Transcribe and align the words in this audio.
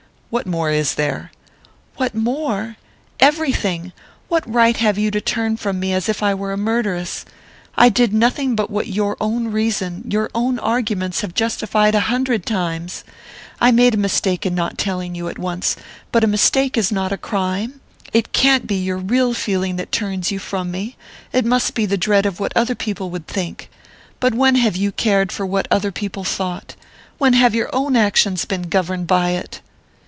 "What 0.31 0.47
more 0.47 0.69
is 0.71 0.95
there?" 0.95 1.29
"What 1.97 2.15
more? 2.15 2.77
Everything! 3.19 3.91
What 4.29 4.49
right 4.49 4.77
have 4.77 4.97
you 4.97 5.11
to 5.11 5.19
turn 5.19 5.57
from 5.57 5.77
me 5.77 5.91
as 5.91 6.07
if 6.07 6.23
I 6.23 6.33
were 6.33 6.53
a 6.53 6.57
murderess? 6.57 7.25
I 7.75 7.89
did 7.89 8.13
nothing 8.13 8.55
but 8.55 8.71
what 8.71 8.87
your 8.87 9.17
own 9.19 9.49
reason, 9.49 10.05
your 10.09 10.29
own 10.33 10.57
arguments, 10.57 11.19
have 11.19 11.33
justified 11.33 11.95
a 11.95 11.99
hundred 12.07 12.45
times! 12.45 13.03
I 13.59 13.71
made 13.71 13.93
a 13.93 13.97
mistake 13.97 14.45
in 14.45 14.55
not 14.55 14.77
telling 14.77 15.15
you 15.15 15.27
at 15.27 15.37
once 15.37 15.75
but 16.13 16.23
a 16.23 16.27
mistake 16.27 16.77
is 16.77 16.93
not 16.93 17.11
a 17.11 17.17
crime. 17.17 17.81
It 18.13 18.31
can't 18.31 18.65
be 18.65 18.75
your 18.75 18.99
real 18.99 19.33
feeling 19.33 19.75
that 19.75 19.91
turns 19.91 20.31
you 20.31 20.39
from 20.39 20.71
me 20.71 20.95
it 21.33 21.43
must 21.43 21.73
be 21.73 21.85
the 21.85 21.97
dread 21.97 22.25
of 22.25 22.39
what 22.39 22.55
other 22.55 22.73
people 22.75 23.09
would 23.09 23.27
think! 23.27 23.69
But 24.21 24.33
when 24.33 24.55
have 24.55 24.77
you 24.77 24.93
cared 24.93 25.29
for 25.33 25.45
what 25.45 25.67
other 25.69 25.91
people 25.91 26.23
thought? 26.23 26.77
When 27.17 27.33
have 27.33 27.53
your 27.53 27.69
own 27.75 27.97
actions 27.97 28.45
been 28.45 28.69
governed 28.69 29.07
by 29.07 29.31
it?" 29.31 29.59